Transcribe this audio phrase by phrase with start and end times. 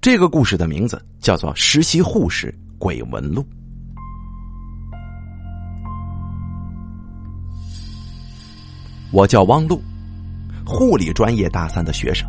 [0.00, 3.42] 这个故事的名字叫做《实习护士鬼纹录》。
[9.12, 9.82] 我叫汪璐，
[10.64, 12.28] 护理专业大三的学生，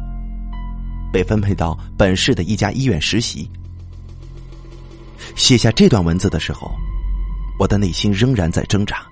[1.12, 3.50] 被分配到本市的一家医院实习。
[5.36, 6.72] 写下这段文字的时候，
[7.60, 9.06] 我的内心仍然在挣扎。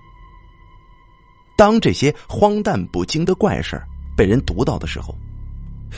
[1.58, 3.82] 当这些荒诞不经的怪事
[4.18, 5.16] 被人读到的时候，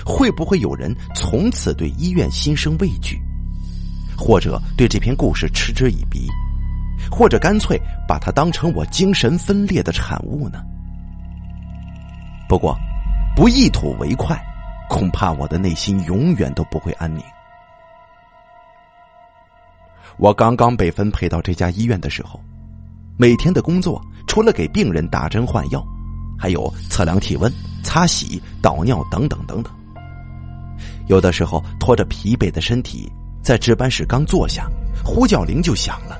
[0.05, 3.19] 会不会有人从此对医院心生畏惧，
[4.17, 6.27] 或者对这篇故事嗤之以鼻，
[7.11, 10.59] 或者干脆把它当成我精神分裂的产物呢？
[12.47, 12.77] 不过，
[13.35, 14.41] 不一吐为快，
[14.89, 17.21] 恐怕我的内心永远都不会安宁。
[20.17, 22.39] 我刚刚被分配到这家医院的时候，
[23.17, 25.85] 每天的工作除了给病人打针换药，
[26.39, 27.51] 还有测量体温、
[27.83, 29.73] 擦洗、导尿等等等等。
[31.07, 34.67] 有的时候拖着疲惫的身体在值班室刚坐下，
[35.03, 36.17] 呼叫铃就响了。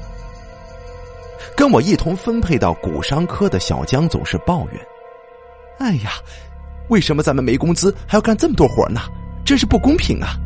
[1.55, 4.81] 跟我一同分配到骨伤科的小江总是抱怨。
[5.79, 6.11] 哎呀，
[6.89, 9.01] 为什么咱们没工资还要干这么多活呢？
[9.43, 10.37] 真是不公平啊！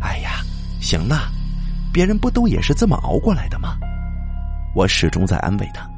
[0.00, 0.42] 哎呀，
[0.80, 1.30] 行了，
[1.92, 3.76] 别人不都也是这么熬过来的吗？
[4.74, 5.88] 我始终在安慰他。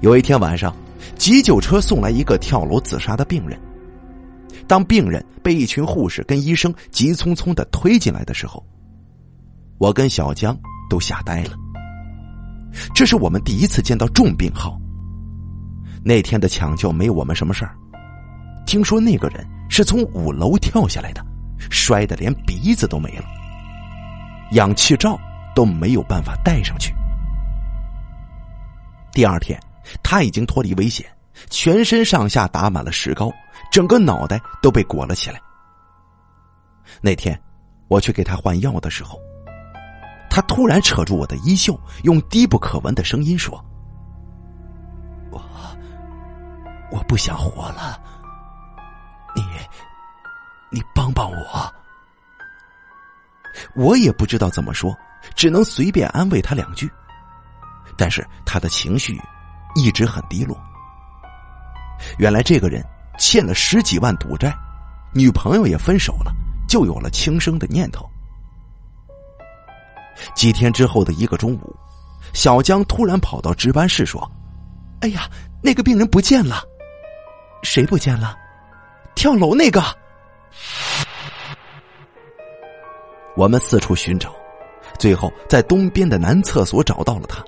[0.00, 0.74] 有一天晚上，
[1.16, 3.60] 急救车送来一个跳楼自杀的病人。
[4.66, 8.64] 当病人被一群护士跟医生急匆匆的推进来的时候，
[9.78, 10.56] 我跟小江
[10.88, 11.52] 都吓呆了。
[12.94, 14.78] 这是我们第一次见到重病号。
[16.04, 17.74] 那天的抢救没我们什么事儿，
[18.64, 21.24] 听说那个人是从五楼跳下来的，
[21.70, 23.24] 摔得连鼻子都没了，
[24.52, 25.18] 氧气罩
[25.54, 26.94] 都没有办法戴上去。
[29.12, 29.60] 第二天，
[30.02, 31.06] 他已经脱离危险，
[31.48, 33.30] 全身上下打满了石膏，
[33.70, 35.40] 整个脑袋都被裹了起来。
[37.00, 37.40] 那天，
[37.88, 39.18] 我去给他换药的时候，
[40.28, 43.64] 他突然扯住我的衣袖，用低不可闻的声音说。
[45.30, 45.40] 我
[46.90, 48.00] 我不想活了，
[49.34, 49.42] 你，
[50.70, 51.74] 你帮帮我。
[53.74, 54.96] 我也不知道怎么说，
[55.34, 56.90] 只能随便安慰他两句。
[57.96, 59.20] 但是他的情绪
[59.74, 60.56] 一直很低落。
[62.18, 62.84] 原来这个人
[63.18, 64.54] 欠了十几万赌债，
[65.14, 66.32] 女朋友也分手了，
[66.68, 68.08] 就有了轻生的念头。
[70.34, 71.76] 几天之后的一个中午，
[72.32, 74.30] 小江突然跑到值班室说
[75.00, 75.28] ：“哎呀，
[75.62, 76.62] 那个病人不见了。”
[77.62, 78.36] 谁不见了？
[79.14, 79.82] 跳楼那个。
[83.36, 84.34] 我们四处寻找，
[84.98, 87.42] 最后在东边的男厕所找到了他。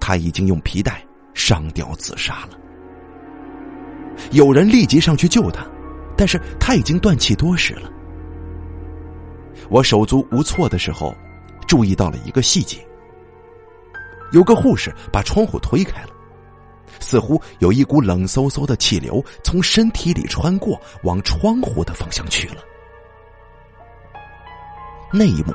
[0.00, 1.02] 他已经用皮带
[1.38, 2.58] 上吊自杀了。
[4.32, 5.64] 有人立即上去救他，
[6.16, 7.88] 但是他已经断气多时了。
[9.70, 11.14] 我手足无措的时候，
[11.68, 12.84] 注意到了一个细节：
[14.32, 16.08] 有个护士把窗户推开了。
[16.98, 22.56] 似乎有一股冷飕飕的气流从身体里穿过，往窗户的方向去了。
[25.12, 25.54] 那一幕，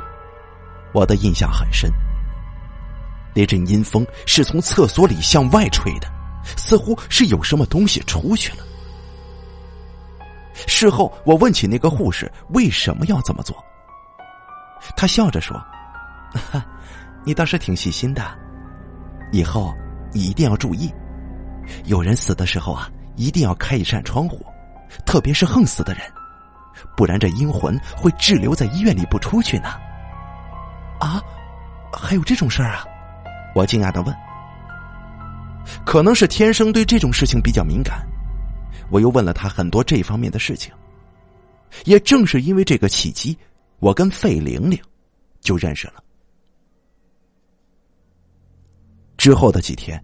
[0.93, 1.91] 我的印象很深。
[3.35, 6.07] 那阵阴风是从厕所里向外吹的，
[6.57, 8.63] 似乎是有什么东西出去了。
[10.67, 13.55] 事后，我问起那个护士为什么要这么做，
[14.95, 15.59] 他笑着说
[17.25, 18.23] ：“你倒是挺细心的，
[19.31, 19.73] 以后
[20.11, 20.93] 你一定要注意。”
[21.85, 24.45] 有人死的时候啊，一定要开一扇窗户，
[25.05, 26.03] 特别是横死的人，
[26.95, 29.69] 不然这阴魂会滞留在医院里不出去呢。
[30.99, 31.19] 啊，
[31.91, 32.85] 还有这种事儿啊？
[33.53, 34.15] 我惊讶的问。
[35.85, 38.05] 可能是天生对这种事情比较敏感，
[38.89, 40.73] 我又问了他很多这方面的事情。
[41.85, 43.37] 也正是因为这个契机，
[43.79, 44.79] 我跟费玲玲
[45.41, 46.03] 就认识了。
[49.17, 50.03] 之后的几天。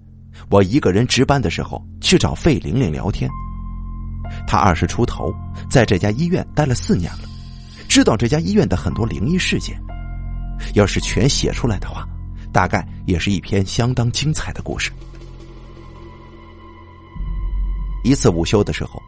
[0.50, 3.30] 我一个人值班的时候去找费玲玲聊天，
[4.48, 5.32] 她二十出头，
[5.70, 7.20] 在这家医院待了四年了，
[7.90, 9.78] 知道这家医院的很多灵异事件。
[10.76, 12.08] 要是全写出来的话，
[12.52, 14.92] 大概也是一篇相当精彩的故事。
[18.04, 19.02] 一次午休的时候，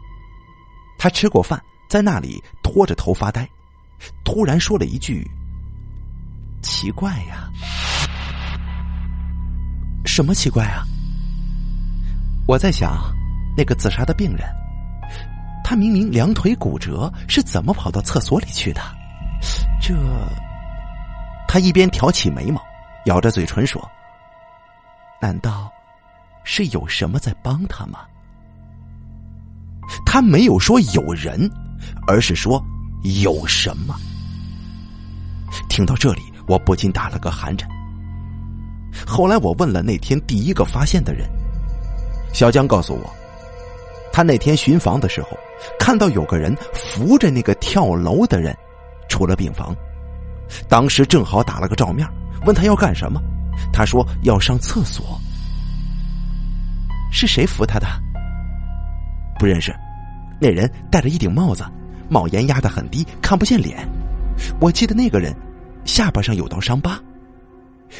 [0.98, 3.48] 他吃过饭，在那里拖着头发呆，
[4.24, 5.26] 突然说了一句
[6.62, 7.50] ：“奇怪呀，
[10.04, 10.84] 什么奇怪啊？”
[12.46, 13.00] 我在想，
[13.56, 14.46] 那个自杀的病人，
[15.64, 18.80] 他明明两腿骨折，是怎么跑到厕所里去的？
[19.80, 19.94] 这……
[21.48, 22.62] 他一边挑起眉毛，
[23.06, 23.82] 咬着嘴唇说
[25.20, 25.70] ：“难道
[26.44, 28.00] 是有什么在帮他吗？”
[30.06, 31.50] 他没有说有人，
[32.06, 32.62] 而是说
[33.02, 33.94] 有什么？
[35.68, 37.68] 听到这里，我不禁打了个寒颤。
[39.06, 41.28] 后来我问了那天第一个发现的人，
[42.32, 43.12] 小江告诉我，
[44.12, 45.36] 他那天巡房的时候，
[45.78, 48.56] 看到有个人扶着那个跳楼的人
[49.08, 49.74] 出了病房，
[50.68, 52.06] 当时正好打了个照面，
[52.44, 53.20] 问他要干什么，
[53.72, 55.20] 他说要上厕所。
[57.10, 57.86] 是谁扶他的？
[59.38, 59.74] 不认识。
[60.40, 61.64] 那人戴着一顶帽子，
[62.08, 63.86] 帽檐压得很低，看不见脸。
[64.60, 65.34] 我记得那个人
[65.84, 66.98] 下巴上有道伤疤。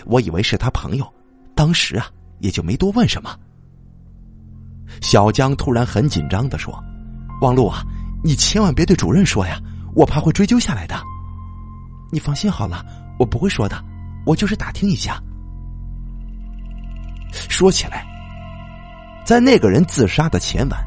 [0.07, 1.07] 我以为是他朋友，
[1.55, 2.07] 当时啊
[2.41, 3.37] 也就没多问什么。
[5.01, 6.75] 小江突然很紧张的说
[7.43, 7.83] ：“王璐啊，
[8.25, 9.61] 你千万别对主任说呀，
[9.95, 10.97] 我怕会追究下来的。
[12.11, 12.85] 你放心好了，
[13.19, 13.77] 我不会说的，
[14.25, 15.21] 我就是打听一下。”
[17.49, 18.07] 说起来，
[19.25, 20.85] 在那个人自杀的前晚，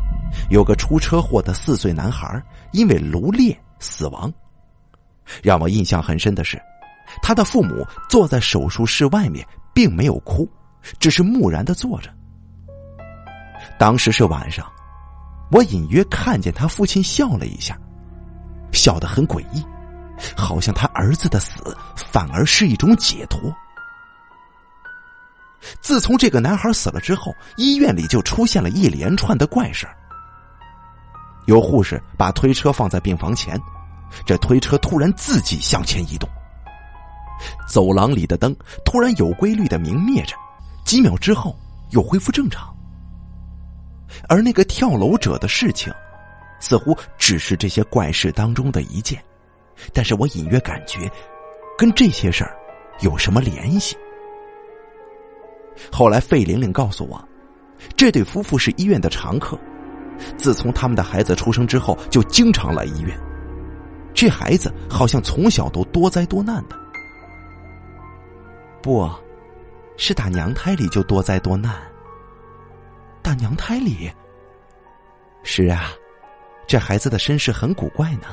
[0.49, 2.41] 有个出车祸的四岁男孩
[2.71, 4.31] 因为颅裂死亡。
[5.41, 6.61] 让我印象很深的是。
[7.21, 10.49] 他的父母坐在手术室外面，并没有哭，
[10.99, 12.09] 只是木然的坐着。
[13.77, 14.65] 当时是晚上，
[15.51, 17.77] 我隐约看见他父亲笑了一下，
[18.71, 19.63] 笑得很诡异，
[20.35, 23.53] 好像他儿子的死反而是一种解脱。
[25.81, 29.87] 自从这个男孩死了之后，医院里就出现了一连串的怪事
[31.45, 33.59] 有护士把推车放在病房前，
[34.25, 36.29] 这推车突然自己向前移动。
[37.67, 40.35] 走廊里的灯突然有规律的明灭着，
[40.85, 41.57] 几秒之后
[41.91, 42.73] 又恢复正常。
[44.29, 45.91] 而那个跳楼者的事情，
[46.59, 49.23] 似乎只是这些怪事当中的一件，
[49.93, 51.11] 但是我隐约感觉，
[51.77, 52.55] 跟这些事儿
[53.01, 53.97] 有什么联系。
[55.91, 57.21] 后来费玲玲告诉我，
[57.97, 59.59] 这对夫妇是医院的常客，
[60.37, 63.19] 自从他们的孩子出生之后，就经常来医院。
[64.13, 66.77] 这孩子好像从小都多灾多难的。
[68.81, 69.09] 不，
[69.97, 71.75] 是打娘胎里就多灾多难。
[73.21, 74.09] 打娘胎里，
[75.43, 75.91] 是啊，
[76.65, 78.27] 这孩子的身世很古怪呢。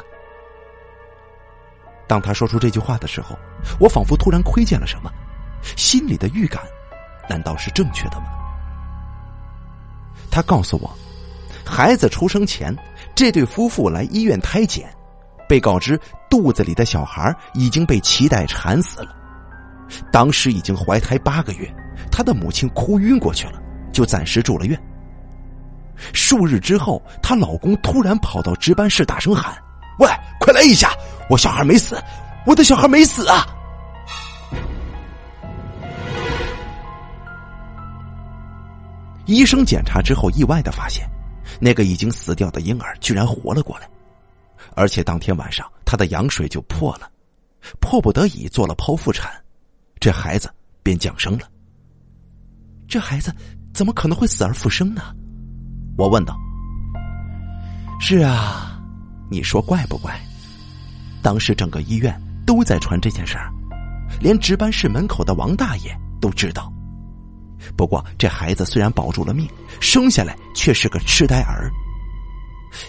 [2.12, 3.38] 当他说出这句话的时候，
[3.80, 5.10] 我仿佛突然窥见了什么，
[5.78, 6.62] 心里的预感，
[7.26, 8.26] 难道是正确的吗？
[10.30, 10.94] 他告诉我，
[11.64, 12.76] 孩子出生前，
[13.14, 14.94] 这对夫妇来医院胎检，
[15.48, 15.98] 被告知
[16.28, 19.16] 肚子里的小孩已经被脐带缠死了。
[20.12, 21.74] 当时已经怀胎八个月，
[22.10, 23.58] 她的母亲哭晕过去了，
[23.90, 24.78] 就暂时住了院。
[26.12, 29.56] 数日之后，她老公突然跑到值班室，大声喊
[29.98, 30.06] ：“喂，
[30.38, 30.90] 快来一下！
[31.32, 31.98] 我小孩没死，
[32.44, 33.46] 我的小孩没死啊！”
[39.24, 41.08] 医生检查之后，意外的发现，
[41.58, 43.88] 那个已经死掉的婴儿居然活了过来，
[44.74, 47.10] 而且当天晚上他的羊水就破了，
[47.80, 49.32] 迫不得已做了剖腹产。
[49.98, 50.52] 这孩子
[50.82, 51.48] 便降生了。
[52.86, 53.34] 这孩子
[53.72, 55.00] 怎么可能会死而复生呢？
[55.96, 56.36] 我问道。
[57.98, 58.78] 是啊，
[59.30, 60.14] 你说怪不怪？
[61.22, 63.52] 当时整个医院都在传这件事儿，
[64.20, 66.70] 连值班室门口的王大爷都知道。
[67.76, 69.48] 不过这孩子虽然保住了命，
[69.80, 71.70] 生下来却是个痴呆儿。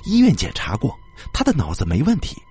[0.03, 0.97] 医院检查过，
[1.31, 2.41] 他的脑子没问题，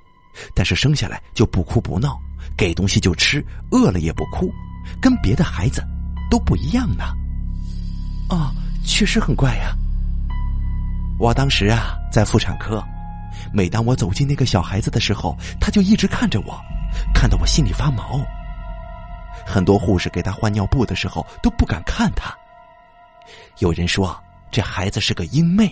[0.55, 2.19] 但是生下来就不哭不闹。
[2.57, 4.53] 给东西就吃，饿了也不哭，
[5.01, 5.83] 跟别的孩子
[6.31, 7.05] 都不一样呢。
[8.29, 8.53] 啊，
[8.85, 9.75] 确实很怪呀。
[11.19, 12.85] 我当时啊在妇产科，
[13.53, 16.59] 每当我走进那个小孩子的时候，他就一直看着我，
[17.15, 18.21] 看得我心里发毛。
[19.47, 22.35] 很多护士给他换尿布的时候都不敢看他。
[23.59, 24.17] 有人说
[24.51, 25.67] 这孩子是个婴妹，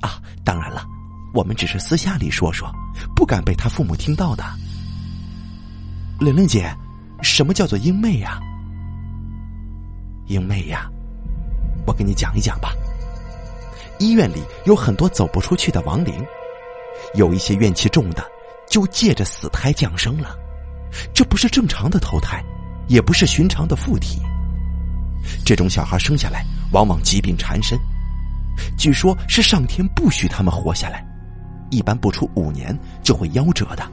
[0.00, 0.84] 啊，当然了，
[1.32, 2.70] 我们只是私下里说说，
[3.14, 4.44] 不敢被他父母听到的。
[6.20, 6.74] 玲玲姐，
[7.22, 8.40] 什么叫做婴妹呀？
[10.26, 10.90] 婴妹呀，
[11.86, 12.72] 我给你讲一讲吧。
[13.98, 16.24] 医院里有很多走不出去的亡灵，
[17.14, 18.24] 有一些怨气重的，
[18.68, 20.36] 就借着死胎降生了。
[21.12, 22.42] 这不是正常的投胎，
[22.88, 24.20] 也不是寻常的附体。
[25.44, 27.78] 这种小孩生下来往往疾病缠身，
[28.76, 31.04] 据说是上天不许他们活下来，
[31.70, 33.90] 一般不出五年就会夭折的。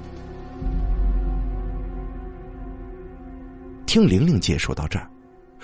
[3.86, 5.10] 听玲玲姐说到这儿，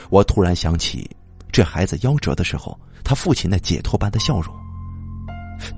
[0.09, 1.09] 我突然想起，
[1.51, 4.53] 这孩子夭折的时候，他父亲那解脱般的笑容。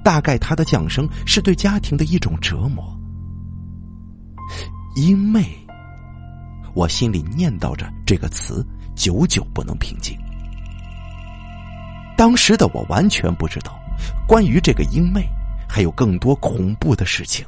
[0.04, 2.98] 大概他的降生是对家庭的一种折磨。
[4.96, 5.46] 因妹，
[6.74, 10.18] 我心里念叨着这个词，久久不能平静。
[12.18, 13.80] 当时的我完全不知道，
[14.28, 15.26] 关于这个英妹，
[15.70, 17.46] 还有更多恐怖的事情，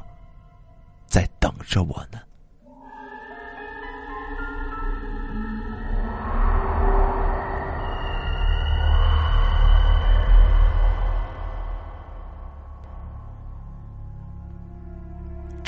[1.08, 2.20] 在等着我呢。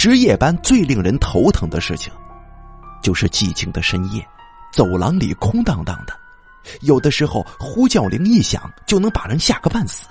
[0.04, 2.12] 值夜班最令人头疼的事情，
[3.02, 4.22] 就是寂静的深夜，
[4.70, 6.14] 走廊里空荡荡的，
[6.82, 10.10] 有的时候呼叫铃一响就能把人吓个半死。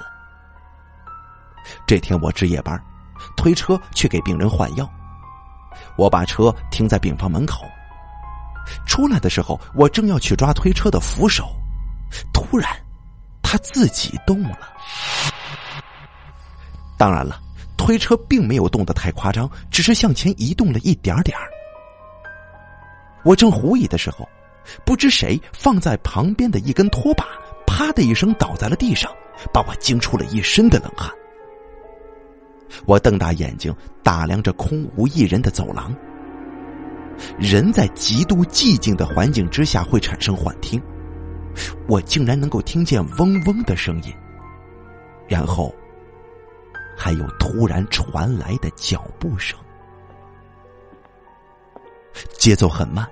[1.86, 2.82] 这天我值夜班，
[3.36, 4.90] 推车去给病人换药，
[5.98, 7.66] 我把车停在病房门口。
[8.86, 11.54] 出来的时候，我正要去抓推车的扶手，
[12.32, 12.74] 突然，
[13.42, 14.58] 他自己动了。
[16.96, 17.38] 当然了。
[17.84, 21.36] 推车并没有动得太夸张，只是向前移动了一点点
[23.24, 24.28] 我正狐疑的时候，
[24.86, 27.26] 不知谁放在旁边的一根拖把，
[27.66, 29.10] 啪的一声倒在了地上，
[29.52, 31.10] 把我惊出了一身的冷汗。
[32.86, 35.92] 我瞪大眼睛打量着空无一人的走廊。
[37.36, 40.80] 人在极度寂静的环境之下会产生幻听，
[41.88, 44.14] 我竟然能够听见嗡嗡的声音，
[45.26, 45.74] 然后。
[46.96, 49.58] 还有突然传来的脚步声，
[52.38, 53.08] 节奏很慢，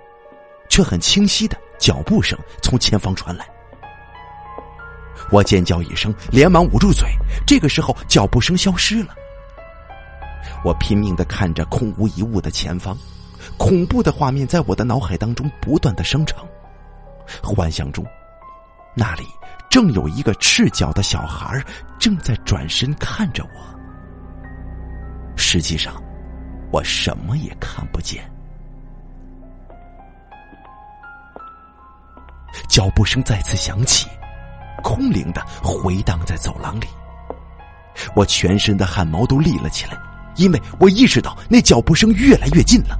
[0.68, 3.46] 却很清晰的脚步声从前方传来。
[5.30, 7.08] 我尖叫一声，连忙捂住嘴。
[7.46, 9.14] 这个时候，脚步声消失了。
[10.64, 12.96] 我拼命的看着空无一物的前方，
[13.56, 16.46] 恐怖的画面在我的脑海当中不断的生成。
[17.42, 18.04] 幻想中，
[18.94, 19.22] 那里
[19.70, 21.64] 正有一个赤脚的小孩
[21.98, 23.60] 正在转身看着我。
[25.36, 25.94] 实际上，
[26.72, 28.28] 我什么也看不见。
[32.68, 34.08] 脚步声再次响起，
[34.82, 36.86] 空灵的回荡在走廊里。
[38.14, 39.96] 我全身的汗毛都立了起来，
[40.36, 42.98] 因为我意识到那脚步声越来越近了，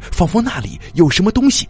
[0.00, 1.68] 仿佛那里有什么东西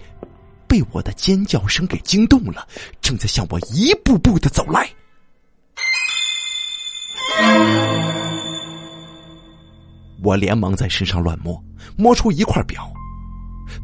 [0.72, 2.66] 被我的尖叫声给惊动了，
[3.02, 4.88] 正在向我一步步的走来。
[10.22, 11.62] 我连忙在身上乱摸，
[11.94, 12.90] 摸出一块表，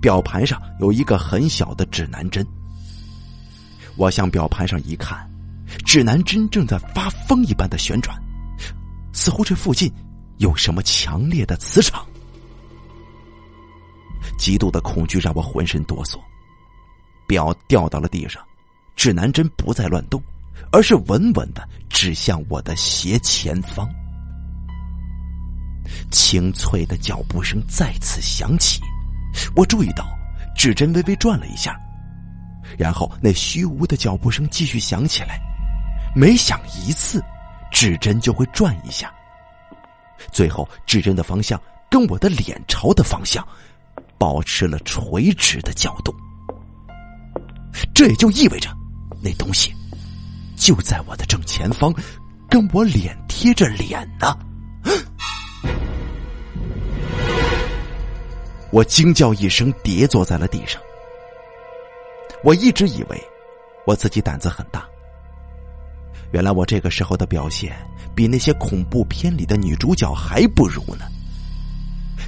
[0.01, 2.43] 表盘上有一个很小的指南针。
[3.99, 5.31] 我向表盘上一看，
[5.85, 8.19] 指南针正在发疯一般的旋转，
[9.13, 9.93] 似乎这附近
[10.39, 12.07] 有什么强烈的磁场。
[14.39, 16.19] 极度的恐惧让我浑身哆嗦，
[17.29, 18.43] 表掉到了地上，
[18.97, 20.21] 指南针不再乱动，
[20.73, 23.89] 而是稳稳的指向我的斜前方。
[26.11, 28.81] 清脆的脚步声再次响起，
[29.55, 30.09] 我注意到
[30.57, 31.79] 指针微微转了一下，
[32.79, 35.39] 然后那虚无的脚步声继续响起来。
[36.17, 37.23] 每响一次，
[37.71, 39.13] 指针就会转一下，
[40.33, 43.47] 最后指针的方向跟我的脸朝的方向
[44.17, 46.15] 保持了垂直的角度。
[47.95, 48.71] 这也就意味着，
[49.23, 49.73] 那东西
[50.57, 51.93] 就在我的正前方，
[52.49, 54.37] 跟我脸贴着脸呢。
[58.71, 60.81] 我惊叫一声，跌坐在了地上。
[62.45, 63.21] 我一直以为
[63.87, 64.85] 我自己胆子很大，
[66.33, 67.75] 原来我这个时候的表现
[68.15, 71.07] 比那些恐怖片里的女主角还不如呢。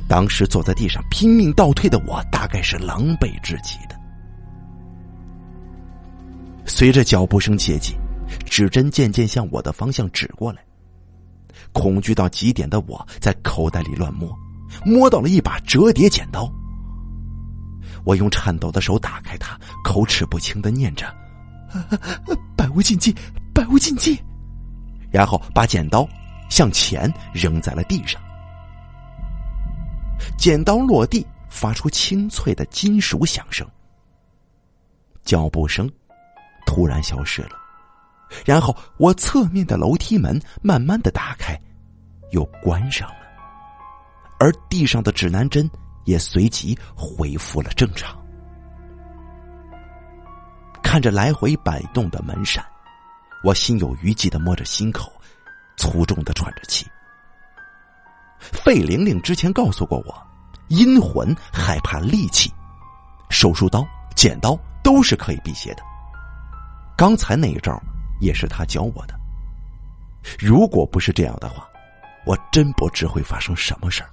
[0.09, 4.00] 当时坐在地上拼命倒退的我，大概是狼狈至极的。
[6.73, 7.95] 随着脚步声接近，
[8.47, 10.65] 指针渐渐向我的方向指过来，
[11.73, 14.35] 恐惧到极点的我在口袋里乱摸。
[14.87, 16.51] 摸到了一把折叠剪刀，
[18.05, 21.13] 我用颤抖的手打开它，口齿不清的念着
[22.57, 23.15] “百无禁忌，
[23.53, 24.19] 百无禁忌”，
[25.11, 26.09] 然后把剪刀
[26.49, 28.23] 向前扔在了地上。
[30.39, 33.69] 剪刀落地，发出清脆的金属响声。
[35.25, 35.91] 脚步声
[36.71, 37.59] 突然消失了，
[38.47, 41.61] 然后我侧面的楼梯门慢慢的打开，
[42.31, 43.17] 又关上了。
[44.39, 45.69] 而地上的指南针
[46.05, 48.17] 也随即恢复了正常。
[50.81, 52.65] 看着来回摆动的门扇，
[53.43, 55.11] 我心有余悸的摸着心口，
[55.77, 56.87] 粗重的喘着气。
[58.39, 60.15] 费玲玲之前告诉过我，
[60.69, 62.49] 阴魂害怕利器，
[63.29, 63.85] 手术刀、
[64.15, 65.83] 剪刀都是可以辟邪的。
[67.01, 67.83] 刚才那一招
[68.21, 69.19] 也是他教我的。
[70.39, 71.67] 如果不是这样的话，
[72.27, 74.11] 我真不知会发生什么事儿。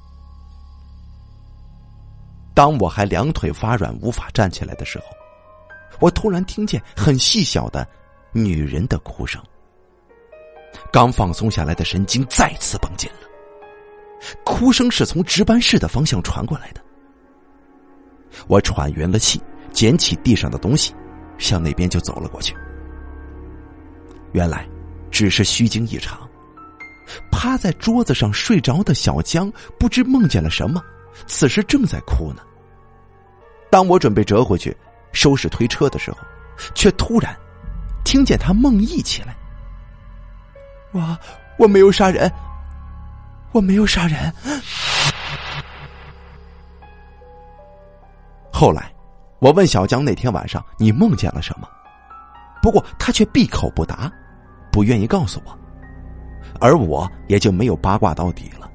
[2.53, 5.05] 当我还两腿发软无法站起来的时候，
[5.99, 7.85] 我突然听见很细小的
[8.31, 9.43] 女人的哭声。
[10.89, 13.27] 刚放松下来的神经再次绷紧了，
[14.45, 16.81] 哭声是从值班室的方向传过来的。
[18.47, 20.95] 我喘匀了气，捡起地上的东西，
[21.37, 22.55] 向那边就走了过去。
[24.37, 24.69] 原来
[25.09, 26.19] 只是虚惊一场。
[27.31, 30.79] 趴在桌子上睡着的小江，不知梦见了什么，
[31.25, 32.43] 此时正在哭呢。
[33.71, 34.77] 当我准备折回去
[35.11, 36.19] 收拾推车的时候，
[36.75, 37.35] 却突然
[38.05, 39.35] 听见他梦呓起来
[40.93, 41.17] ：“我
[41.57, 42.31] 我没有杀人，
[43.53, 44.31] 我没有杀人。”
[48.53, 48.93] 后来，
[49.39, 51.67] 我问小江那天晚上你梦见了什么，
[52.61, 54.11] 不过他却闭口不答，
[54.77, 55.57] 不愿意告诉我。
[56.59, 58.69] 而我也就没有八卦到底了。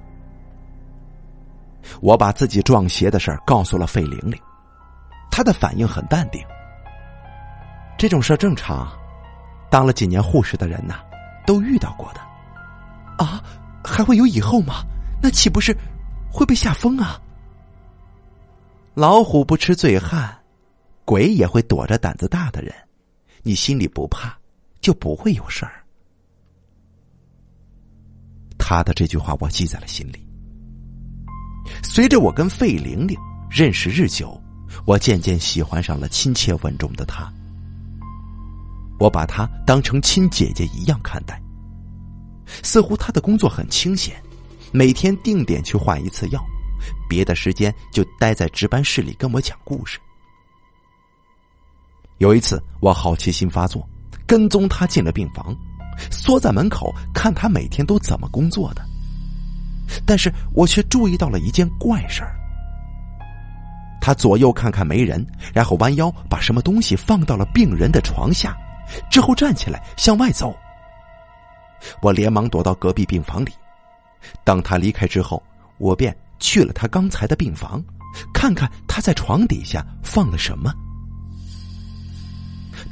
[2.00, 4.36] 我把自己撞邪的事儿告诉了费玲玲，
[5.30, 6.44] 她的反应很淡定。
[7.96, 8.88] 这种事正常，
[9.70, 11.04] 当了几年护士的人呐，
[11.46, 12.20] 都遇到过的。
[13.24, 13.40] 啊，
[13.84, 14.82] 还会有以后吗？
[15.22, 15.72] 那岂不是
[16.32, 17.20] 会被吓疯啊？
[18.94, 20.36] 老虎不吃醉汉，
[21.04, 22.74] 鬼也会躲着胆子大的人。
[23.44, 24.36] 你心里不怕，
[24.80, 25.81] 就不会有事儿。
[28.72, 30.26] 他的这句话我记在了心里。
[31.82, 33.14] 随着我跟费玲玲
[33.50, 34.40] 认识日久，
[34.86, 37.30] 我渐渐喜欢上了亲切稳重的她。
[38.98, 41.38] 我把她当成亲姐姐一样看待。
[42.62, 44.16] 似乎她的工作很清闲，
[44.72, 46.42] 每天定点去换一次药，
[47.06, 49.98] 别的时间就待在值班室里跟我讲故事。
[52.18, 53.86] 有一次，我好奇心发作，
[54.26, 55.54] 跟踪她进了病房。
[56.10, 58.82] 缩在门口看他每天都怎么工作的，
[60.06, 62.34] 但是我却注意到了一件怪事儿。
[64.00, 68.56] 他左右看看没人，然后弯腰把什么东西放到了病人的床下，
[69.10, 70.52] 之后站起来向外走。
[72.00, 73.52] 我连忙躲到隔壁病房里。
[74.44, 75.42] 当他离开之后，
[75.78, 77.82] 我便去了他刚才的病房，
[78.34, 80.72] 看看他在床底下放了什么。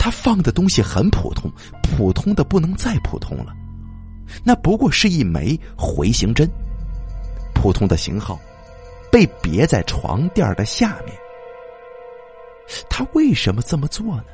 [0.02, 3.54] 他放的东西很普通，普通的不能再普通了。
[4.42, 6.48] 那不过是一枚回形针，
[7.54, 8.40] 普通的型号，
[9.12, 11.14] 被别在床垫的下面。
[12.88, 14.24] 他为什么这么做呢？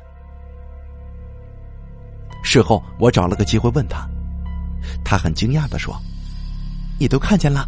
[2.43, 4.07] 事后我找了个机会问他，
[5.03, 5.93] 他很惊讶的说
[6.97, 7.67] ：“你都看见了？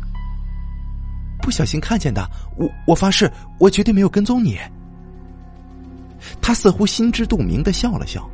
[1.41, 2.25] 不小心看见的。
[2.55, 4.57] 我我发誓，我绝对没有跟踪你。”
[6.41, 8.29] 他似乎心知肚明的笑了笑，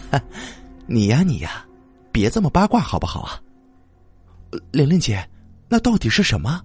[0.86, 1.64] 你呀你呀，
[2.12, 3.40] 别这么八卦好不好啊？
[4.72, 5.28] 玲玲姐，
[5.68, 6.60] 那到底是什么？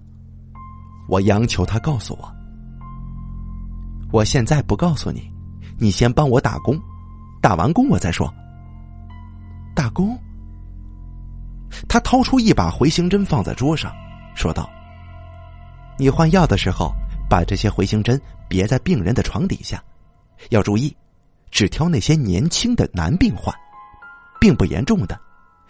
[1.08, 2.32] 我央求他告诉我。
[4.12, 5.30] 我现在不告诉你，
[5.78, 6.80] 你先帮我打工，
[7.40, 8.32] 打完工我再说。
[9.74, 10.18] 打工？
[11.88, 13.92] 他掏出一把回形针放在桌上，
[14.34, 14.68] 说道
[15.98, 16.92] ：“你换药的时候，
[17.28, 19.82] 把这些回形针别在病人的床底下。”
[20.50, 20.96] 要注意，
[21.50, 23.54] 只挑那些年轻的男病患，
[24.40, 25.18] 并不严重的，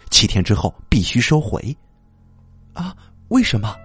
[0.09, 1.75] 七天之后必须收回。
[2.73, 2.95] 啊，
[3.29, 3.75] 为什么？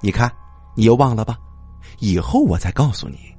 [0.00, 0.30] 你看，
[0.74, 1.38] 你又忘了吧？
[1.98, 3.34] 以后我再告诉你。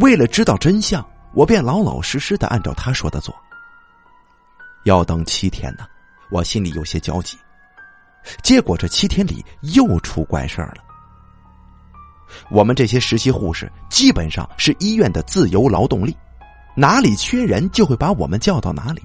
[0.00, 1.04] 为了知道真相，
[1.34, 3.34] 我便老老实实的按照他说的做。
[4.84, 5.86] 要等七天呢，
[6.30, 7.36] 我心里有些焦急。
[8.42, 10.84] 结果这七天里又出怪事儿了。
[12.50, 16.16] 我们这些实习护士基本上是医院的自由劳动力，
[16.74, 19.02] 哪里缺人就会把我们叫到哪里。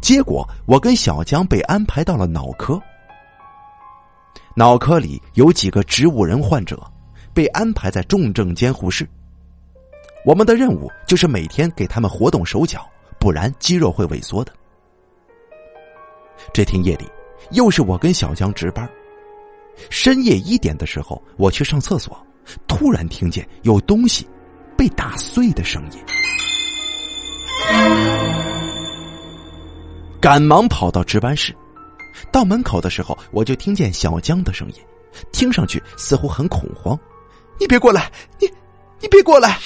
[0.00, 2.80] 结果我跟小江被安排到了脑科，
[4.54, 6.78] 脑科里有几个植物人患者，
[7.32, 9.08] 被安排在重症监护室。
[10.24, 12.86] 我们的任务就是每天给他们活动手脚，
[13.18, 14.52] 不然肌肉会萎缩的。
[16.52, 17.08] 这天夜里，
[17.52, 18.88] 又是我跟小江值班。
[19.90, 22.26] 深夜一点的时候，我去上厕所，
[22.66, 24.28] 突然听见有东西
[24.76, 25.98] 被打碎的声音，
[30.20, 31.54] 赶忙跑到值班室。
[32.32, 34.74] 到门口的时候，我就听见小江的声音，
[35.32, 36.98] 听上去似乎很恐慌
[37.60, 38.10] ：“你别过来，
[38.40, 38.50] 你
[39.00, 39.56] 你别过来！”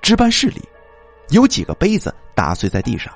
[0.00, 0.62] 值班室里
[1.30, 3.12] 有几个杯子打碎在地上，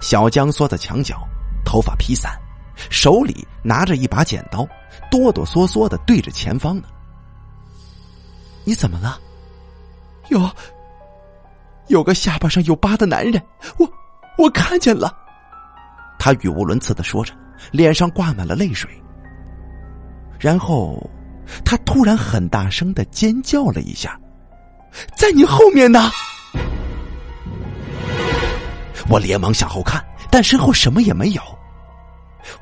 [0.00, 1.16] 小江缩在墙角，
[1.64, 2.32] 头发披散。
[2.90, 4.66] 手里拿着一把剪刀，
[5.10, 6.84] 哆哆嗦嗦的对着前方呢。
[8.64, 9.18] 你怎么了？
[10.28, 10.50] 有，
[11.88, 13.42] 有个下巴上有疤的男人，
[13.78, 13.90] 我
[14.38, 15.14] 我看见了。
[16.18, 17.34] 他语无伦次的说着，
[17.70, 18.88] 脸上挂满了泪水。
[20.38, 21.10] 然后，
[21.64, 24.18] 他突然很大声的尖叫了一下，
[25.16, 26.10] 在你后面呢。
[29.08, 30.02] 我连忙向后看。
[30.30, 31.42] 但身后什么也没有。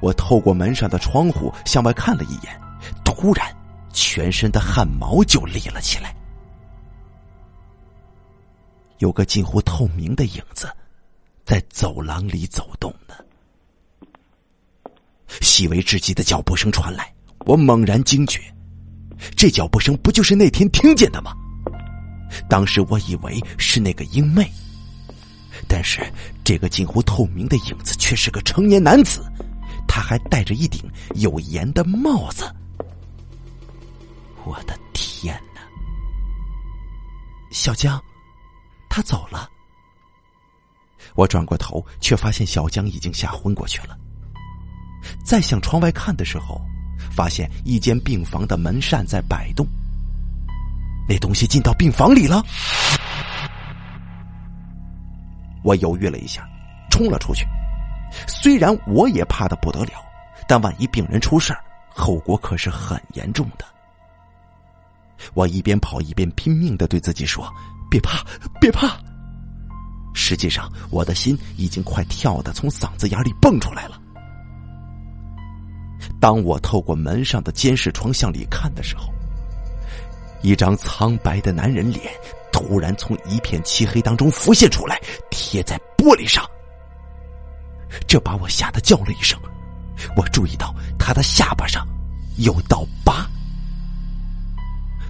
[0.00, 2.60] 我透过门上的窗户向外看了一眼，
[3.04, 3.54] 突然，
[3.92, 6.14] 全身的汗毛就立了起来。
[8.98, 10.70] 有个近乎透明的影子，
[11.44, 13.14] 在走廊里走动呢。
[15.40, 17.12] 细微至极的脚步声传来，
[17.46, 18.40] 我猛然惊觉，
[19.36, 21.32] 这脚步声不就是那天听见的吗？
[22.48, 24.50] 当时我以为是那个英妹，
[25.66, 26.00] 但是
[26.44, 29.22] 这个近乎透明的影子却是个成年男子，
[30.10, 32.52] 还戴着一顶有檐的帽子。
[34.44, 35.60] 我的天哪！
[37.52, 38.02] 小江。
[38.88, 39.48] 他走了，
[41.14, 43.96] 我转过头，却发现小江已经吓昏过去了。
[45.24, 46.60] 再向窗外看的时候，
[47.12, 49.64] 发现一间病房的门扇在摆动。
[51.08, 52.44] 那东西进到病房里了。
[55.62, 56.44] 我犹豫了一下，
[56.90, 57.46] 冲了出去。
[58.26, 59.92] 虽然我也怕的不得了，
[60.48, 61.56] 但万一病人出事
[61.88, 63.64] 后果可是很严重的。
[65.34, 67.52] 我一边跑一边拼命的对自己说。
[67.90, 68.24] 别怕，
[68.60, 68.96] 别怕。
[70.14, 74.00] 实际上，我的心已经快跳的从嗓子眼里蹦出来了。
[76.20, 79.12] 当我透过门上的监视窗向里看的时候，
[80.40, 82.12] 一张苍白的男人脸
[82.52, 86.48] 突然从一片漆黑当中浮现出来，贴在玻璃上。
[88.06, 89.38] 这把我吓得叫了一声。
[90.16, 91.86] 我注意到他的下巴上
[92.36, 93.28] 有道疤，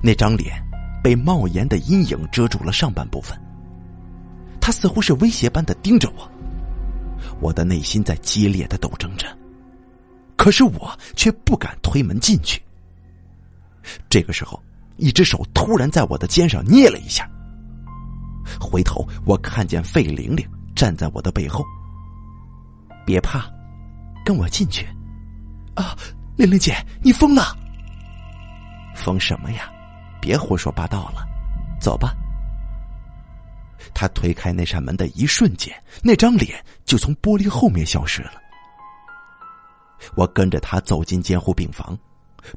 [0.03, 0.63] 那张脸。
[1.03, 3.35] 被帽檐的阴影遮住了上半部分，
[4.61, 6.31] 他似乎是威胁般的盯着我，
[7.41, 9.27] 我的内心在激烈的斗争着，
[10.37, 12.61] 可是我却不敢推门进去。
[14.11, 14.63] 这个时候，
[14.99, 17.27] 一只手突然在我的肩上捏了一下，
[18.61, 21.65] 回头我看见费玲玲站在我的背后。
[23.11, 23.45] 别怕，
[24.25, 24.87] 跟我进去。
[25.75, 25.99] 啊，
[26.37, 27.57] 玲玲姐，你疯了？
[28.95, 29.69] 疯什么呀？
[30.21, 31.27] 别胡说八道了，
[31.81, 32.15] 走吧。
[33.93, 38.35] 他推开那扇门的一瞬间，那张脸就从玻璃后面消失了。
[40.15, 41.99] 我跟着他走进监护病房，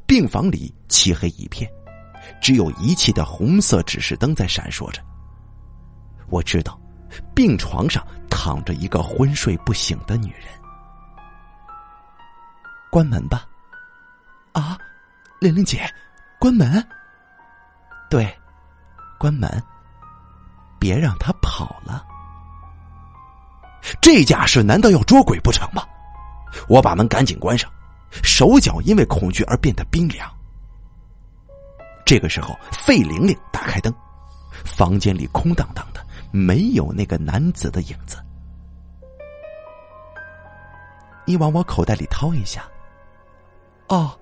[0.05, 1.67] 病房里漆黑一片，
[2.39, 5.01] 只有仪器的红色指示灯在闪烁着。
[6.29, 6.79] 我知道，
[7.33, 10.48] 病床上躺着一个昏睡不醒的女人。
[12.89, 13.46] 关门吧，
[14.54, 14.76] 啊，
[15.39, 15.88] 玲玲姐，
[16.39, 16.84] 关门。
[18.10, 18.28] 对，
[19.19, 19.48] 关门，
[20.80, 22.04] 别让他跑了。
[24.02, 25.84] 这架势难道要捉鬼不成吗？
[26.67, 27.72] 我把门赶紧关上，
[28.24, 30.28] 手脚因为恐惧而变得冰凉。
[32.04, 33.93] 这个时候，费玲玲打开灯，
[34.65, 38.22] 房间里空荡荡的，没有那个男子的影子。
[41.25, 42.63] 你往我口袋里掏一下。
[43.88, 44.17] 哦，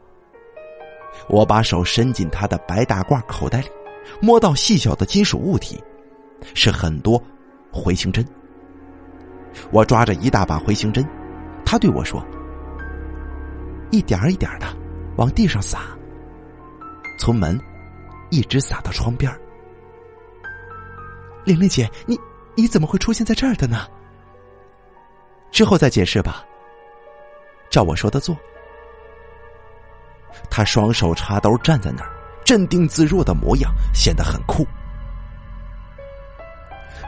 [1.28, 3.68] 我把手伸进他的白大褂口袋里。
[4.20, 5.82] 摸到细小的金属物体，
[6.56, 7.22] 是很多
[7.72, 8.26] 回形针。
[9.72, 11.08] 我抓着一大把回形针，
[11.64, 12.22] 他对我说
[13.92, 14.66] ：“一点一点的
[15.18, 15.96] 往地上撒，
[17.20, 17.58] 从门
[18.32, 19.32] 一直撒到窗边。”
[21.46, 22.20] 玲玲姐，你
[22.56, 23.88] 你怎么会出现在这儿的呢？
[25.52, 26.44] 之后再解释吧。
[27.72, 28.38] 照我说的做。
[30.52, 32.12] 他双手插兜站在那儿。
[32.44, 34.68] 镇定自若的模样显得很酷。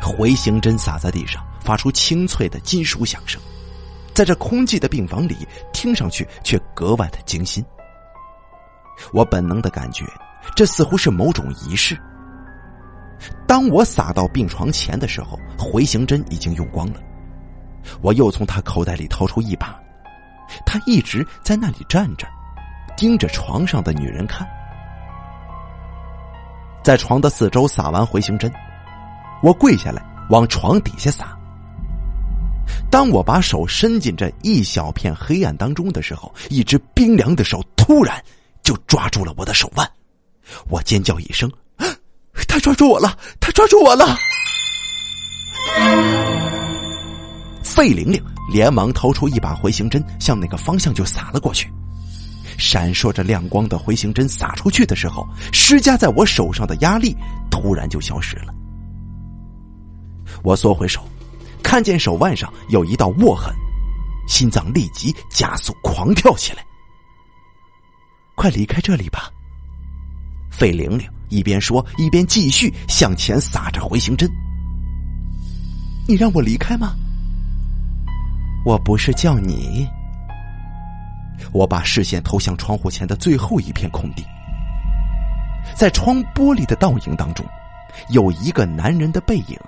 [0.02, 3.41] 回形针撒在地上，发出清脆的金属响声，
[4.13, 5.36] 在这空寂的病房里，
[5.73, 7.65] 听上去却格外的惊心。
[9.12, 10.06] 我本能的感觉，
[10.56, 11.99] 这似乎是某种仪式。
[13.45, 17.02] 当我撒到病床前的时候，回形针已经用光了。
[18.02, 19.78] 我又从他口袋里掏出一把，
[20.66, 22.28] 他一直在那里站着，
[22.96, 24.48] 盯着床上的女人看。
[26.84, 28.52] 在床的四周撒完回形针，
[29.42, 31.38] 我跪下来往床底下撒。
[32.89, 38.24] 当我把手伸进这一小片黑暗当中的时候，一只冰凉的手突然
[38.62, 39.89] 就抓住了我的手腕，
[40.70, 41.88] 我尖叫一声：“啊
[42.48, 43.18] 他抓住我了！
[43.39, 44.16] 他抓住我了！”
[47.63, 51.71] 费玲玲连忙掏出一把回形针，向那个方向就撒了过去。
[52.58, 57.15] 闪烁着亮光的回形针撒出去的时候，施加在我手上的压力
[57.49, 58.53] 突然就消失了。
[60.43, 61.03] 我缩回手，
[61.63, 63.53] 看见手腕上有一道握痕，
[64.27, 66.63] 心脏立即加速狂跳起来。
[68.36, 69.32] 快离开这里吧！
[70.51, 74.29] 费玲玲一边说，一边继续向前撒着回形针。
[76.08, 76.95] 你让我离开吗？
[78.65, 79.88] 我不是叫你。
[81.52, 84.23] 我把视线投向窗户前的最后一片空地，
[85.76, 87.45] 在窗玻璃的倒影当中，
[88.10, 89.60] 有一个男人的背影。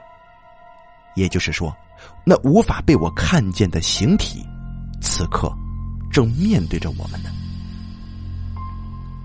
[1.16, 1.76] 也就是说，
[2.24, 4.46] 那无法被我看见的形体，
[5.02, 5.52] 此刻
[6.12, 7.30] 正面对着我们呢。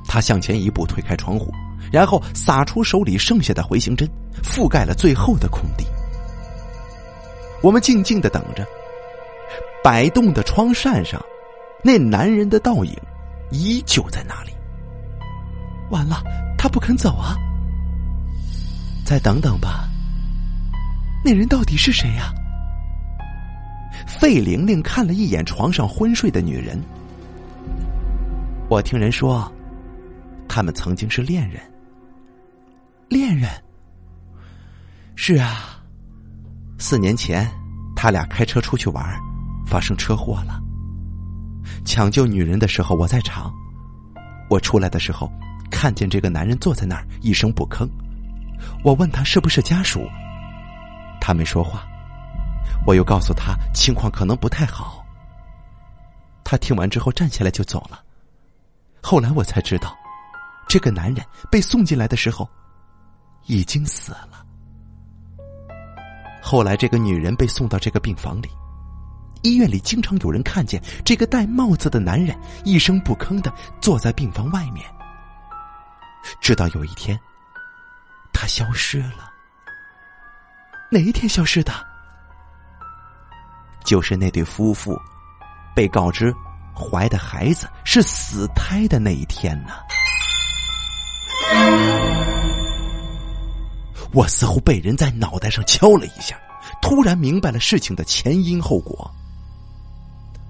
[0.06, 1.52] 他向前一步，推开窗户，
[1.92, 4.08] 然后撒出手里剩下的回形针，
[4.42, 5.86] 覆盖了最后的空地。
[7.62, 8.66] 我们静静的等着，
[9.82, 11.20] 摆动的窗扇上。
[11.82, 12.94] 那男人的倒影
[13.50, 14.52] 依旧在那里。
[15.90, 16.22] 完了，
[16.58, 17.34] 他不肯走啊！
[19.04, 19.88] 再等等吧。
[21.24, 22.32] 那人到底是谁呀？
[24.06, 26.80] 费玲玲看了一眼床上昏睡的女人。
[28.68, 29.50] 我听人说，
[30.46, 31.60] 他们曾经是恋人。
[33.08, 33.50] 恋人？
[35.16, 35.82] 是啊，
[36.78, 37.50] 四年前
[37.96, 39.04] 他俩开车出去玩，
[39.70, 40.60] 发生车祸了。
[41.84, 43.54] 抢救女人的时候，我在场。
[44.50, 45.30] 我出来的时候，
[45.70, 47.88] 看见这个男人坐在那儿一声不吭。
[48.82, 50.04] 我问他是不是家属，
[51.20, 51.86] 他没说话。
[52.84, 55.06] 我又告诉他情况可能不太好。
[56.42, 58.02] 他听完之后站起来就走了。
[59.00, 59.96] 后来我才知道，
[60.68, 62.48] 这个男人被送进来的时候
[63.46, 64.44] 已经死了。
[66.42, 68.48] 后来这个女人被送到这个病房里。
[69.42, 74.84] 医院里经常有人看见这个戴帽子的男人一声不吭的坐在病房外面，
[76.40, 77.18] 直到有一天，
[78.32, 79.30] 他消失了。
[80.90, 81.72] 哪一天消失的？
[83.84, 85.00] 就是那对夫妇
[85.74, 86.34] 被告知
[86.74, 89.72] 怀的孩子是死胎的那一天呢。
[94.12, 96.36] 我似乎被人在脑袋上敲了一下，
[96.82, 99.10] 突然明白了事情的前因后果。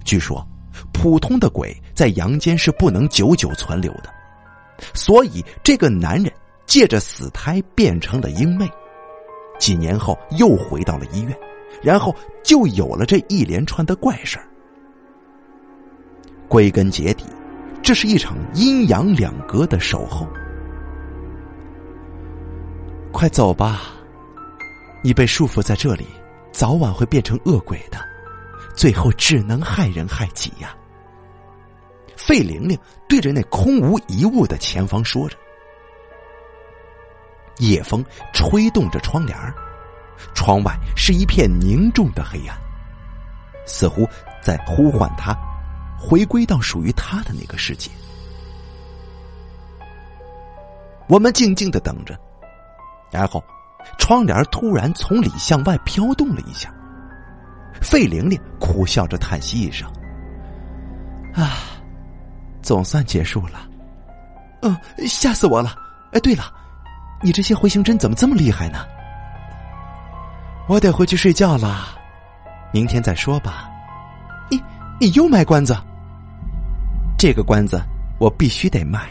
[0.03, 0.45] 据说，
[0.93, 4.05] 普通的鬼在阳间是不能久久存留的，
[4.93, 6.31] 所以这个男人
[6.65, 8.69] 借着死胎变成了婴妹，
[9.59, 11.37] 几年后又回到了医院，
[11.81, 14.39] 然后就有了这一连串的怪事。
[16.47, 17.25] 归根结底，
[17.81, 20.27] 这是一场阴阳两隔的守候。
[23.11, 23.81] 快走吧，
[25.03, 26.05] 你被束缚在这里，
[26.51, 28.10] 早晚会变成恶鬼的。
[28.81, 30.75] 最后只能害人害己呀！
[32.17, 32.75] 费玲玲
[33.07, 35.37] 对着那空无一物的前方说着。
[37.59, 39.37] 夜风吹动着窗帘
[40.33, 42.57] 窗外是一片凝重的黑暗，
[43.67, 44.03] 似乎
[44.41, 45.37] 在呼唤他
[45.95, 47.91] 回归到属于他的那个世界。
[51.07, 52.19] 我们静静的等着，
[53.11, 53.43] 然后
[53.99, 56.73] 窗帘突然从里向外飘动了一下。
[57.81, 59.91] 费玲玲苦笑着叹息一声
[61.33, 61.57] ：“啊，
[62.61, 63.67] 总算结束了。
[64.61, 65.75] 嗯，吓死我了！
[66.13, 66.53] 哎，对了，
[67.21, 68.85] 你这些回形针怎么这么厉害呢？
[70.69, 71.97] 我得回去睡觉了，
[72.71, 73.69] 明天再说吧。
[74.49, 74.61] 你，
[74.99, 75.75] 你又卖关子？
[77.17, 77.81] 这个关子
[78.19, 79.09] 我必须得卖，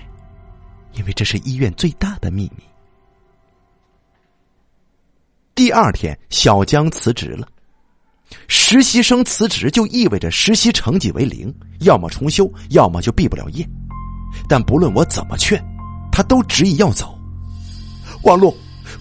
[0.92, 2.62] 因为这是医院最大的秘密。”
[5.54, 7.46] 第二天，小江辞职了。
[8.48, 13.68] 实习生辞职就意味着实习成绩为零，要么重修，要么就毕不了业。
[14.48, 15.62] 但不论我怎么劝，
[16.12, 17.18] 他都执意要走。
[18.22, 18.56] 王璐，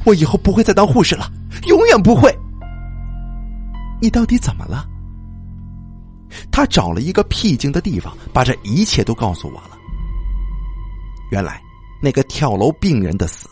[0.06, 1.32] 我以后不会再当护士了，
[1.68, 2.36] 永远不会。
[4.02, 4.88] 你到底怎么了？
[6.52, 9.78] 他找了一个僻静的地方，把这一切都告诉我了。
[11.32, 11.62] 原来，
[12.02, 13.50] 那个跳楼病人的死，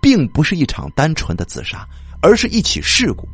[0.00, 1.86] 并不是一场单纯的自杀，
[2.22, 3.28] 而是一起事故。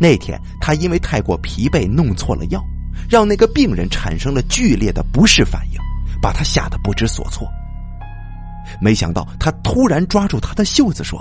[0.00, 2.62] 那天，他因为太过疲惫，弄错了药，
[3.10, 5.80] 让那个病人产生了剧烈的不适反应，
[6.22, 7.48] 把他吓得不知所措。
[8.80, 11.18] 没想到，他突然抓住他的袖子说：“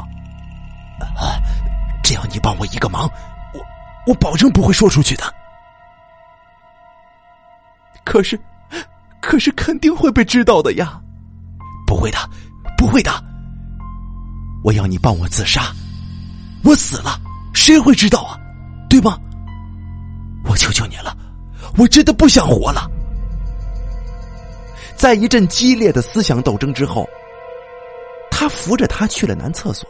[0.99, 1.41] 啊，
[2.03, 3.09] 只要你帮我一个忙，
[3.53, 3.59] 我
[4.05, 5.23] 我保证不会说出去的。
[8.03, 8.39] 可是，
[9.21, 11.01] 可是肯定会被知道的呀！
[11.85, 12.17] 不会的，
[12.77, 13.11] 不会的。
[14.63, 15.73] 我要你帮我自杀，
[16.63, 17.19] 我死了，
[17.53, 18.37] 谁会知道啊？”
[18.89, 19.17] 对吗？
[20.45, 21.15] 我求求你了，
[21.77, 22.89] 我真的不想活了。
[24.95, 27.07] 在一阵激烈的思想斗争之后，
[28.31, 29.87] 他扶着他去了男厕所。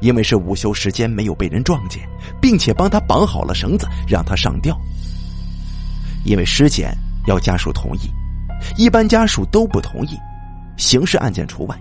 [0.00, 2.02] 因为是午休时间，没有被人撞见，
[2.40, 4.76] 并且帮他绑好了绳子，让他上吊。
[6.24, 8.10] 因为尸检要家属同意，
[8.76, 10.18] 一般家属都不同意，
[10.76, 11.78] 刑事案件除外，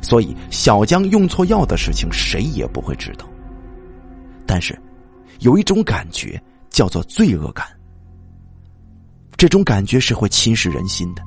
[0.00, 3.24] 所以小江用错药的事情谁也不会知道。
[4.52, 4.78] 但是，
[5.38, 6.38] 有一种感觉
[6.68, 7.66] 叫做罪恶感。
[9.34, 11.22] 这种感觉是会侵蚀人心的。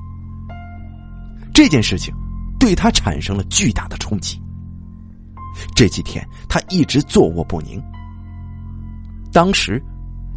[1.52, 2.14] 这件事情
[2.60, 4.40] 对他产生了巨大的冲击。
[5.76, 7.82] 这几天他一直坐卧不宁。
[9.34, 9.82] 当时，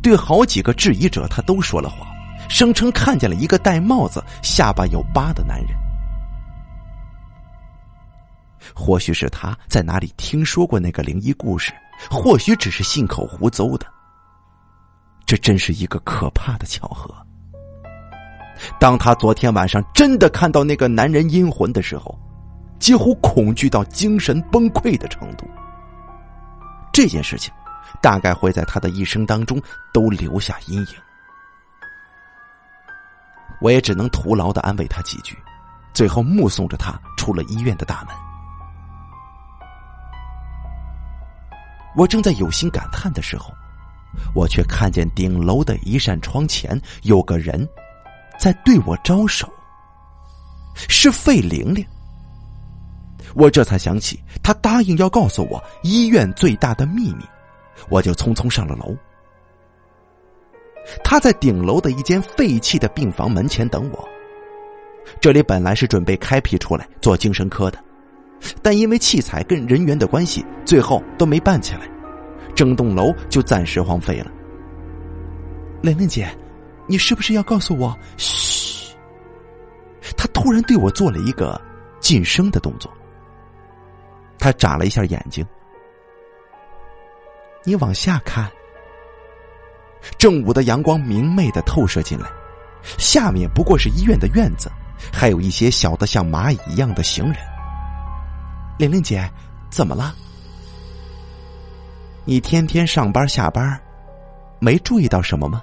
[0.00, 2.08] 对好几个质疑者，他都说了谎，
[2.48, 5.76] 声称看见了一个戴帽子、下巴有疤的男人。
[8.74, 11.72] 或许是他在哪里听说过那个灵异故事，
[12.10, 13.86] 或许只是信口胡诌的。
[15.26, 17.14] 这真是一个可怕的巧合。
[18.80, 22.18] 当他昨天晚上真的看到那个男人阴魂的时候，
[22.78, 25.48] 几乎恐惧到精神崩溃的程度。
[26.92, 27.52] 这件事情
[28.00, 29.60] 大概会在他的一生当中
[29.92, 30.88] 都留下阴影。
[33.60, 35.36] 我也只能徒劳的安慰他几句，
[35.92, 38.27] 最后目送着他出了医院的大门。
[41.98, 43.52] 我正在有心感叹的时候，
[44.32, 47.68] 我却看见顶楼的一扇窗前有个人。
[48.38, 49.52] 在对我招手，
[50.76, 51.84] 是费玲玲。
[53.34, 57.24] 我这才想起，她答应要告诉我医院最大的秘密，
[57.88, 58.96] 我就匆匆上了楼。
[61.02, 64.08] 他在顶楼的一间废弃的病房门前等我。
[65.20, 67.78] 这里本来是准备开辟出来做精神科的，
[68.62, 71.88] 但因为器材跟人员的关系，最后都没办起来，
[72.54, 74.30] 整栋楼就暂时荒废了。
[75.82, 76.28] 玲玲姐。
[76.90, 77.94] 你是不是要告诉我？
[78.16, 78.96] 嘘！
[80.16, 81.60] 他突然对我做了一个
[82.00, 82.90] 噤声的动作。
[84.38, 85.46] 他眨了一下眼睛。
[87.62, 88.50] 你往下看。
[90.16, 92.26] 正午的阳光明媚的透射进来，
[92.96, 94.70] 下面不过是医院的院子，
[95.12, 97.36] 还有一些小的像蚂蚁一样的行人。
[98.78, 99.28] 玲玲姐，
[99.70, 100.14] 怎么了？
[102.24, 103.78] 你天天上班下班，
[104.60, 105.60] 没注意到什么吗？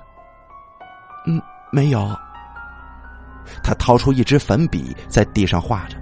[1.25, 2.13] 嗯，没有。
[3.63, 5.97] 他掏出一支粉笔，在地上画着。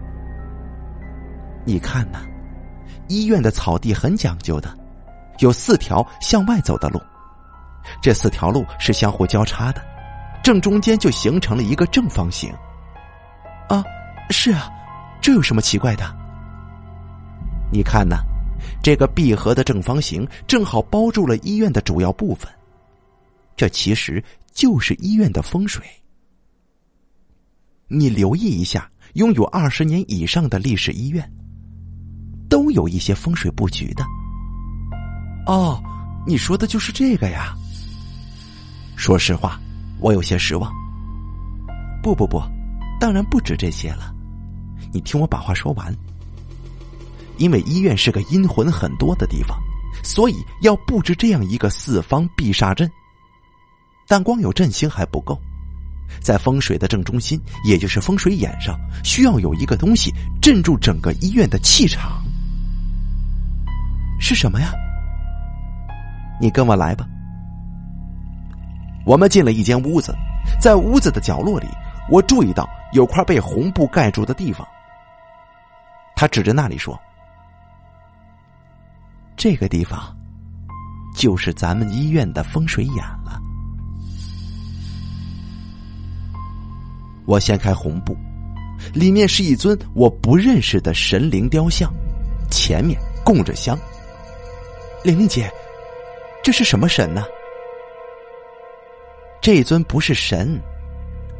[1.66, 2.20] 你看呐，
[3.08, 4.76] 医院的草地很讲究的，
[5.38, 7.00] 有四条向外走的路，
[8.02, 9.82] 这四条路是相互交叉的，
[10.42, 12.52] 正中间就形成了一个正方形。
[13.70, 13.84] 啊，
[14.32, 14.68] 是啊，
[15.22, 16.23] 这有什么奇怪的？
[17.74, 18.24] 你看呐，
[18.82, 22.50] 这个闭合的正方形正好包住了医院的主要部分，
[23.58, 24.24] 这其实。
[24.54, 25.84] 就是医院的风水，
[27.88, 31.28] 你留意一下，拥有二十年以上的历史医院，
[32.48, 34.06] 都有一些风水布局的。
[35.48, 35.82] 哦，
[36.28, 37.56] 你说的就是这个呀？
[38.96, 39.60] 说实话，
[40.00, 40.72] 我有些失望。
[42.04, 42.40] 不不不，
[43.00, 44.14] 当然不止这些了。
[44.92, 45.92] 你听我把话说完。
[47.38, 49.58] 因为医院是个阴魂很多的地方，
[50.04, 52.90] 所以要布置这样一个四方必杀阵。
[54.08, 55.40] 但光有阵型还不够，
[56.20, 62.24] 在风水的正中心，也就是风水眼上，需要有一个东西镇住整个医院的气场。
[64.20, 64.72] 是什么呀？
[66.40, 67.06] 你跟我来吧。
[69.06, 70.16] 我们进了一间屋子，
[70.62, 71.68] 在屋子的角落里，
[72.10, 74.66] 我注意到有块被红布盖住的地方。
[76.16, 76.98] 他指着那里说
[79.36, 80.16] ：“这个地方，
[81.16, 83.42] 就是咱们医院的风水眼了。”
[87.26, 88.16] 我掀开红布，
[88.94, 91.92] 里面是一尊我不认识的神灵雕像，
[92.52, 93.80] 前面供着香。
[95.06, 95.50] 玲玲姐，
[96.44, 97.24] 这是什么神呢？
[99.42, 100.62] 这尊不是神，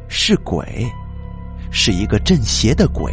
[0.08, 0.90] 是鬼，
[1.70, 3.12] 是一个镇邪的鬼，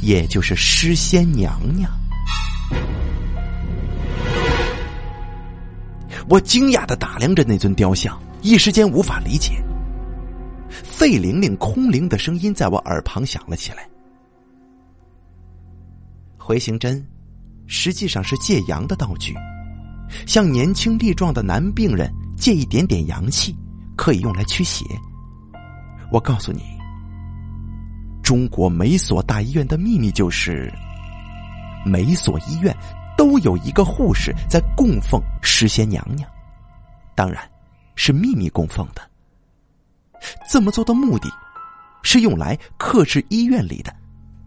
[0.00, 1.90] 也就是诗仙娘娘。
[6.28, 9.52] 我惊讶的打量着那尊雕像，一时间无法理解。
[10.68, 13.88] 费玲玲空灵的声音在我耳旁响了起来。
[16.36, 17.04] 回形针
[17.66, 19.34] 实际上是借阳的道具，
[20.26, 23.56] 向年轻力壮的男病人借一点点阳气，
[23.96, 24.84] 可以用来驱邪。
[26.12, 26.62] 我告诉你，
[28.22, 30.70] 中国每所大医院的秘密就是，
[31.86, 32.74] 每所医院
[33.18, 36.30] 都有一个护士在供奉诗仙娘娘，
[37.16, 37.42] 当然
[37.96, 39.02] 是秘密供奉的。
[40.48, 41.28] 这么做的目的，
[42.04, 43.92] 是用来克制医院里的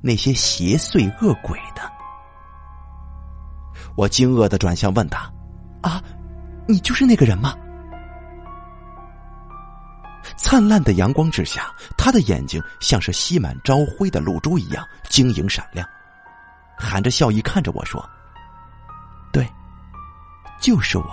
[0.02, 1.82] 那些邪祟恶鬼的。
[3.98, 5.30] 我惊愕的转向问他
[5.84, 6.02] ：“啊，
[6.66, 7.54] 你就是那个人吗？”
[10.38, 15.86] 灿烂的阳光之下，他的眼睛像是吸满朝晖的露珠一样晶莹闪亮，
[16.78, 18.10] 含着笑意看着我说：“，
[20.62, 21.06] 就是我。”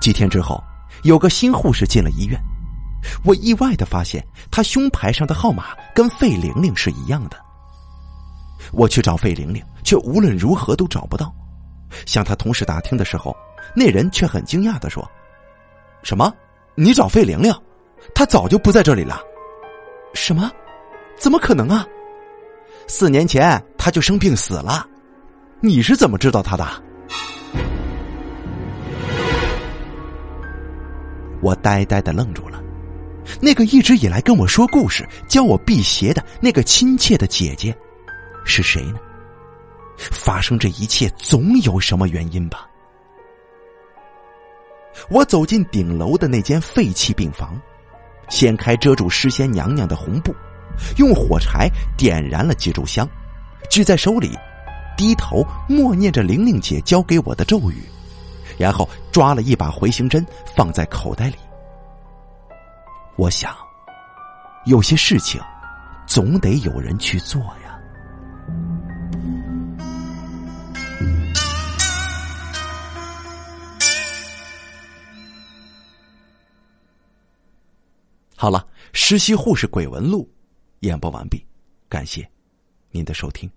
[0.00, 0.62] 几天之后，
[1.02, 2.40] 有个新护士进了医院，
[3.24, 7.36] 我意外的发现她胸牌上的号码跟费玲玲是一样的。
[8.72, 11.34] 我去找费玲玲，却无论如何都找不到。
[12.04, 13.36] 向他同事打听的时候，
[13.74, 15.08] 那人却很惊讶的说
[16.02, 16.32] ：“什么？
[16.74, 17.52] 你找费玲玲？
[18.14, 19.20] 她早就不在这里了。
[20.14, 20.50] 什么？
[21.18, 21.86] 怎么可能啊？
[22.86, 24.86] 四年前她就生病死了。
[25.60, 26.66] 你是怎么知道他的？”
[31.42, 32.62] 我呆呆的愣住了。
[33.40, 37.76] 那个一直以来跟我说故事、教我辟邪的那个亲切的姐姐，
[38.44, 38.98] 是谁呢？
[39.98, 42.68] 发生这一切总有什么原因吧？
[45.10, 47.60] 我走进顶楼的那间废弃病房，
[48.28, 50.34] 掀开遮住诗仙娘娘的红布，
[50.96, 53.08] 用火柴点燃了几炷香，
[53.70, 54.30] 举在手里，
[54.96, 57.82] 低头默念着玲玲姐教给我的咒语，
[58.58, 60.24] 然后抓了一把回形针
[60.56, 61.36] 放在口袋里。
[63.16, 63.54] 我想，
[64.64, 65.40] 有些事情
[66.06, 67.78] 总得有人去做呀。
[78.38, 80.28] 好了，实习护士鬼闻录
[80.80, 81.44] 演播完毕，
[81.88, 82.28] 感谢
[82.90, 83.50] 您的收听。